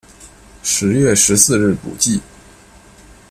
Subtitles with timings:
[0.63, 2.19] 十月十四日补记。